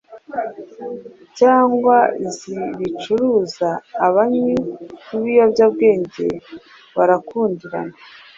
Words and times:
cyangwa 1.39 1.95
zibicuruza. 2.37 3.69
Abanywi 4.07 4.53
b’ibiyobyabwenge 5.09 6.27
barakundirana 6.95 7.95